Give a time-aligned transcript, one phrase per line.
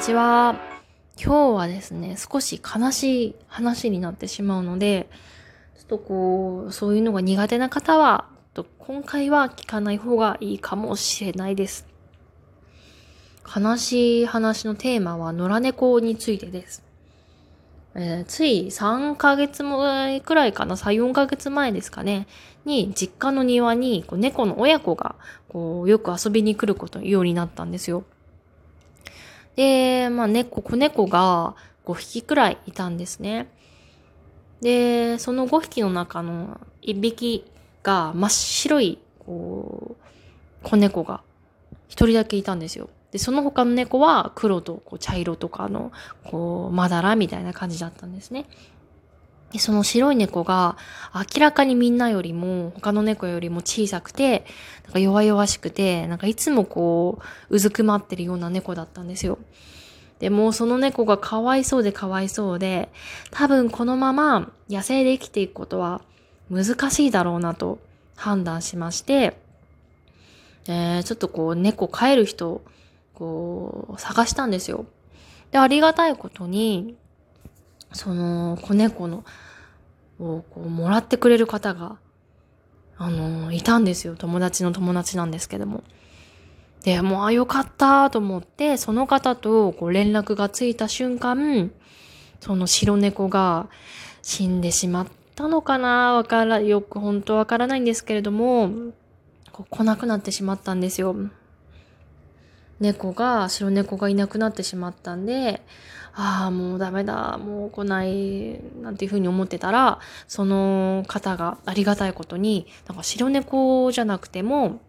[0.00, 0.56] ちは。
[1.22, 5.10] 今日はですね、少し悲しい話になってしまうので、
[5.76, 8.24] ちょっとこう、そういうのが苦手な方は、
[8.54, 11.86] と今回は聞かない方がいいかもしれないです。
[13.44, 16.82] 悲しい話のテーマは野良猫についてです。
[17.94, 22.26] えー、つい3ヶ月前くらいかな、3、4ヶ月前ですかね、
[22.64, 25.16] に実家の庭にこう猫の親子が
[25.50, 28.04] こうよく遊びに来ることようになったんですよ。
[29.56, 31.54] で、まあ猫、子猫が
[31.84, 33.48] 5匹くらいいたんですね。
[34.60, 37.50] で、その5匹の中の1匹
[37.82, 41.22] が真っ白い、こう、子猫が
[41.88, 42.90] 1人だけいたんですよ。
[43.10, 45.92] で、その他の猫は黒とこう茶色とかの、
[46.24, 48.46] こう、まだらみたいな感じだったんですね。
[49.52, 50.76] で、その白い猫が
[51.14, 54.44] 明らかにみんなよりも、他の猫よりも小さくて、
[54.84, 57.18] なんか弱々しくて、なんかいつもこ
[57.50, 59.38] う、うずくまってるような猫だったんですよ。
[60.20, 62.90] でもその猫がかわいそうでかわいそうで、
[63.30, 66.02] 多分このまま野生で生きていくことは
[66.50, 67.78] 難しいだろうなと
[68.16, 69.38] 判断しまして、
[70.68, 72.60] えー、ちょっとこう猫飼える人、
[73.14, 74.84] こう探したんですよ。
[75.52, 76.96] で、ありがたいことに、
[77.92, 79.24] その子猫の
[80.18, 81.98] をこうもらってくれる方が、
[82.98, 84.14] あの、いたんですよ。
[84.16, 85.82] 友達の友達なんですけども。
[86.84, 91.70] で、もう、あ、よかったと思って、その方とこう連絡がついた瞬間、
[92.40, 93.68] その白猫が
[94.22, 96.14] 死んでしまったのかな？
[96.14, 98.70] わから、よく本当わからないんですけれども、
[99.52, 101.16] こう来なくなってしまったんですよ。
[102.80, 105.62] 猫が、白猫がいなくなってしまったんで、
[106.14, 114.80] ああ、もうダメだ、もう来ない、なんていうふうに思ってたら、その方がありがたいことに、なんか白猫じゃなくても、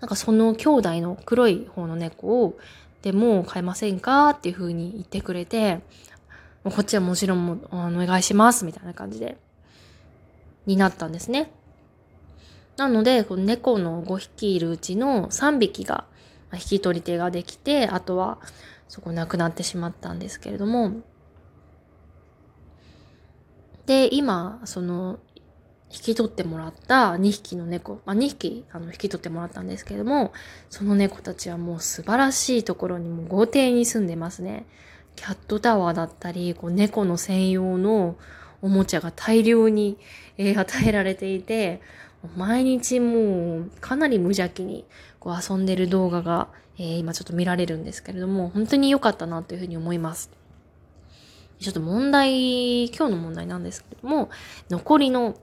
[0.00, 2.58] なんかその兄弟の黒い方の猫を、
[3.02, 5.80] でも飼えませんかっていうふうに言ってくれて、
[6.64, 9.38] こっちはもちろんもお願いします、みたいな感じで、
[10.66, 11.52] になったんですね。
[12.76, 16.04] なので、この猫の5匹いるうちの3匹が
[16.50, 18.38] ま引き取り手ができて、あとは
[18.88, 21.02] そこ亡くなってしまったんですけれども、
[23.86, 25.18] で、今、その、
[25.92, 30.32] 引き取ってもらった2匹の猫、まあ、2匹あの引き取ってもらったんですけれども、
[30.70, 34.66] その猫たちはもう素晴らしいところにもう豪邸に住んでますね。
[35.16, 38.16] キャットタワーだったり、こう猫の専用の
[38.62, 39.98] おもちゃが大量に、
[40.38, 41.80] えー、与えられていて、
[42.36, 44.84] 毎日もうかなり無邪気に
[45.18, 46.48] こう遊んでる動画が、
[46.78, 50.30] えー、今ちょっと見られるんですけれども、本当に良かったなというふうに思います。
[51.58, 54.30] ちょっと問題、今日の問題なんですけども、
[54.70, 55.36] 残りの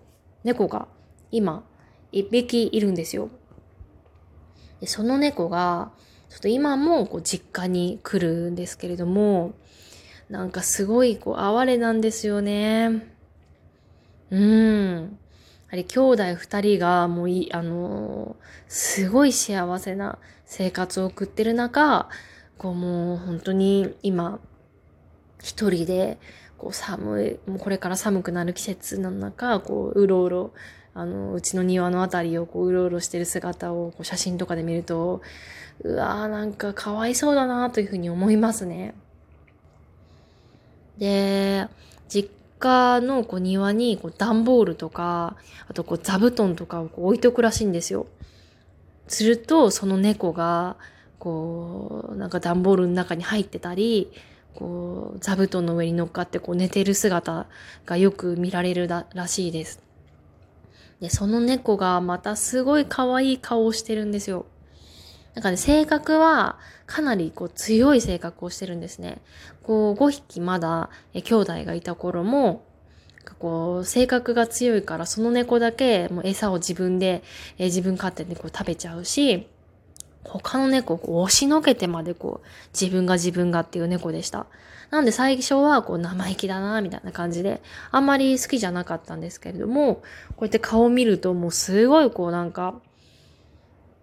[0.44, 0.88] 猫が
[1.32, 1.64] 今
[2.12, 3.30] 一匹いるんですよ。
[4.80, 5.92] でその猫が、
[6.30, 9.54] ちょっと今もこう実家に来るんですけれども、
[10.30, 13.14] なんかすごいこう哀れなんですよね。
[14.30, 15.18] うん。
[15.76, 22.10] り兄弟二人がもうい、あのー、すごい幸せな生活を送ってる中、
[22.58, 24.40] こうもう本当に今、
[25.42, 26.18] 一人で、
[26.58, 30.52] こう寒い、もうこれから寒くなる季節の中、こう、うろうろ、
[30.94, 35.22] あの、うちの庭のあたりをこう、うろうろしてる姿をこう写真とかで見ると、
[35.84, 38.96] うわーなんかかわいそうだなというふうに思いますね。
[40.98, 41.68] で、
[42.10, 45.36] 実家のこう庭にこう段ボールとか、
[45.68, 48.08] あとこう座布団とかをこう置いとくらしいんですよ。
[49.08, 50.78] すると、その猫が、
[51.20, 54.12] こう、なんか段ボールの中に入ってたり、
[54.54, 57.48] こう、座布団の上に乗っかってこう寝てる姿
[57.86, 59.82] がよく見られるらしいです。
[61.00, 64.46] で、その猫がまたすごい可愛い顔をしてるんですよ。
[65.36, 66.58] なんかね、性格は
[66.88, 69.22] かなりこう強い性格をしてるんですね。
[69.68, 72.64] こう5匹まだえ兄弟がいた頃も、
[73.40, 77.22] こう性格が強いからその猫だけもう餌を自分で、
[77.58, 79.50] え自分勝手にこう食べちゃうし、
[80.24, 84.48] 他の猫を押しのけてまでこう自分が自分がっていう猫でした。
[84.90, 87.62] なんで最初はこう生意気だなみたいな感じで
[87.92, 90.02] あんまり好きじゃなかったんですけれども、こ
[90.42, 92.76] うやって顔を見るともうすごいこうなんか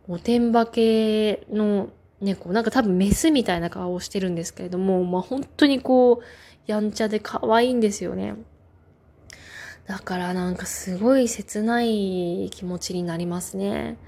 [0.09, 1.89] おてんばけの
[2.25, 6.25] 猫、なんか多分メスみたいな顔をしてるんですけれども、まあ本当にこう、
[6.67, 8.35] やんちゃで可愛いんですよね。
[9.87, 13.99] だからなんかすごい切ない気持ちになりますね。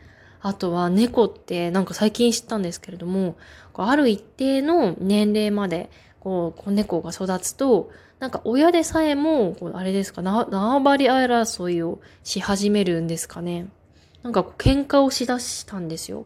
[0.41, 3.37] あとは猫ってなんか最近知ったんですけれども、
[3.75, 5.91] ある一定の年齢まで
[6.21, 7.91] こう子猫が育つと、
[8.21, 13.69] なんか親でさえも、こうあれですか、縄張り争いをし始めるんですかね。
[14.23, 16.25] なんかこう喧嘩をしだしたんですよ。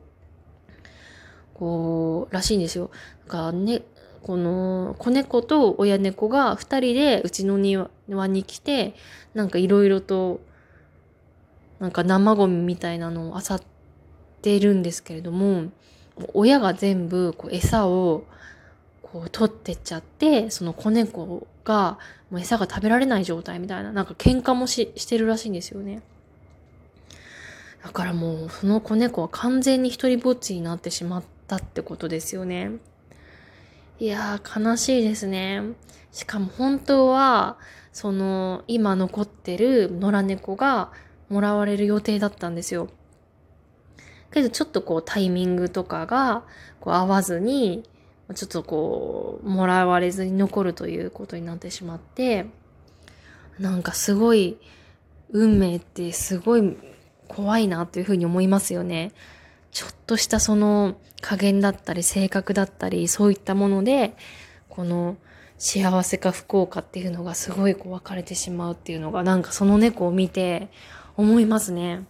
[1.60, 2.90] こう、らしいんですよ。
[3.20, 3.82] なんかね、
[4.22, 7.90] この子猫と親猫が二人でうちの庭
[8.26, 8.94] に来て、
[9.34, 10.40] なんかいろいろと、
[11.78, 13.62] なんか生ゴミみたいなのを漁っ
[14.42, 15.70] ているんですけれども、
[16.34, 18.24] 親が全部こう餌を
[19.02, 21.98] こう取ってっちゃって、その子猫が
[22.30, 26.00] もう餌が食べられない状態みたいな、なんか喧嘩もししてるらしいんですよね。
[27.82, 32.70] だからもうその子猫は完全に一人ぼっちになってしまったってことですよね。
[33.98, 35.62] いやー悲しいですね。
[36.12, 37.58] しかも本当は、
[37.92, 40.92] その今残ってる野良猫が
[41.28, 42.88] もらわれる予定だったんですよ。
[44.32, 46.44] けどちょっとこうタイミングとかが
[46.78, 47.82] こう合わずに、
[48.34, 52.46] ちょっとこう、もらわれずに残るということになってしまって、
[53.58, 54.58] なんかすごい、
[55.32, 56.76] 運命ってすごい
[57.28, 59.12] 怖いなというふうに思いますよね。
[59.72, 64.16] ちょっとしたその加減だったり性格だったりそういったもので、
[64.68, 65.16] この
[65.58, 70.68] 幸せか不幸かっていうのがすごいこう分かれてしまうっていうのがなんかその猫を見て
[71.16, 72.04] 思いますね。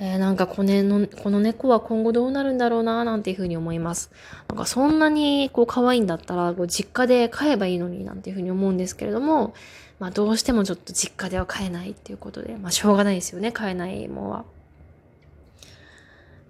[0.00, 4.10] えー、なんかこのこの猫は今後どうなるんだろうななんていうふうに思います。
[4.48, 9.54] なんかそんなにこう可愛いんだったらこう実家で飼えばいいのになんていうふうに思うんですけれども、
[9.98, 14.44] まあどうしてもちょっと実家では飼えないっていうことで、まあしょうがないですよね、飼えないものは。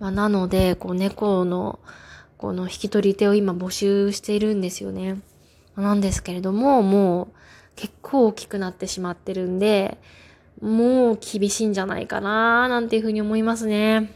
[0.01, 1.79] まあなので、こう猫の
[2.37, 5.21] この引き取り手を今募集しているんですよね。
[5.77, 7.29] なんですけれども、もう
[7.77, 9.99] 結構大きくなってしまってるんで、
[10.61, 14.13] もう厳しいんじゃないかななんていうふうに思いますね。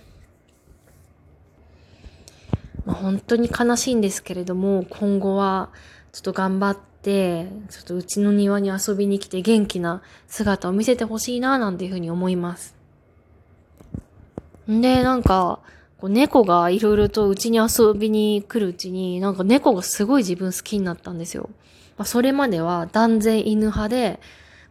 [2.84, 5.70] まあ、本当に悲しいんですけれども、今後は
[6.12, 12.81] ちょっと頑張って、ちょっとうちの庭に遊びに来て元気な姿を見せてほしいななんていうふうに思います。
[14.68, 15.60] で、なんか、
[15.98, 21.48] こう猫がいろいろとうちに遊びに来るうちに、なんか猫がすごい自分好きになったんですよ。
[21.96, 24.20] まあ、それまでは断然犬派で、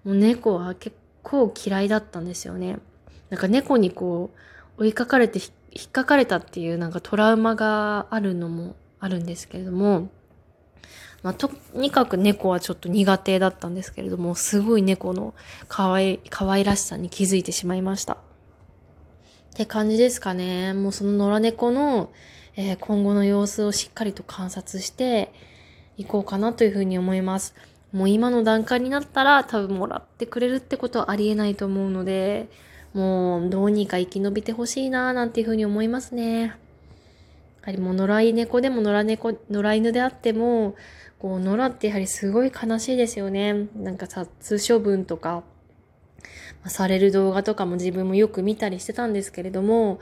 [0.04, 2.80] もう猫は結構嫌いだったんですよね。
[3.30, 4.32] なんか猫にこ
[4.78, 5.40] う追いかかれて
[5.72, 10.10] 引っかかれたっていうなんかトラウマがあるのもあるんですけれども、
[11.24, 15.34] まあ、とにかく猫はちょっと苦手だったんですけれども、すごい猫の
[15.68, 18.18] 可愛可愛らしさに気づいてしまいました。
[19.52, 20.74] って感じですかね。
[20.74, 22.10] もうその野良猫の、
[22.56, 25.32] えー、今後の様子をしっかりと観察して
[25.98, 27.54] いこうかなというふうに思います。
[27.92, 32.48] もう今の段階になったら多分もらってくれるってことはありえないと思うので、
[32.94, 36.42] もうどうにか生き延びてほしいなーなんていうふうに思いますね。
[36.44, 36.56] や
[37.64, 40.76] はりもう野良猫でも野良猫、野良犬であっても、
[41.20, 43.68] こう野良ってやはりすごい悲しいですよね。
[43.76, 45.44] なんか殺処分とか、
[46.68, 50.00] される動画とかも自分もよく見たりしてたんですけれども、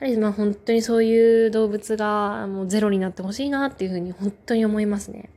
[0.00, 5.30] やはりまあ本当にそういう動物がもうゼロになってほしいなっていうふうに本当に思いますね。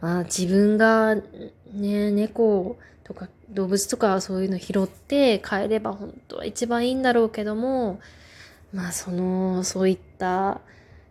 [0.00, 8.00] まあ自分がね、猫とか動物とかそういうの拾って帰れば本当は一番いいんだろうけども、
[8.72, 10.60] まあその、そういった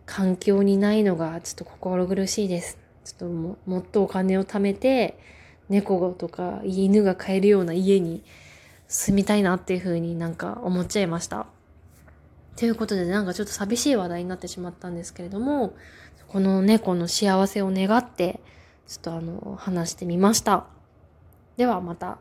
[0.04, 2.78] 環境にないのがちょっと心苦しいです。
[3.04, 5.18] ちょっとももっとお金を貯めて、
[5.68, 8.22] 猫とか犬が飼えるような家に
[8.92, 11.46] 住みたいなっていうふうになんか思っちゃいました。
[12.56, 15.72] ということでなんかちょっと寂しい話題になってしまったんですけれども、
[16.28, 18.40] この猫の幸せを願って、
[18.86, 20.66] ちょっとあの、話してみました。
[21.56, 22.18] ではまた。